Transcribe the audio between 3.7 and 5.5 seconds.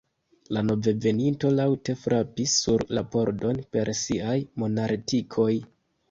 per siaj manartikoj.